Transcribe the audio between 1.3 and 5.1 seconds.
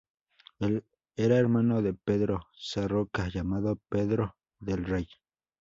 hermano de Pedro Sarroca, llamado Pedro del Rey.